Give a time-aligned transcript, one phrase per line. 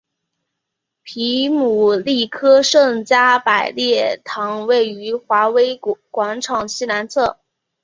[1.03, 5.77] 皮姆利科圣加百列堂位于华威
[6.09, 7.37] 广场西南侧。